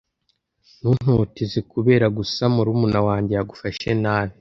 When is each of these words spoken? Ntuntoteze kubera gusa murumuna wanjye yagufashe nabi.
Ntuntoteze 0.79 1.59
kubera 1.71 2.05
gusa 2.17 2.43
murumuna 2.53 2.99
wanjye 3.07 3.33
yagufashe 3.35 3.89
nabi. 4.03 4.35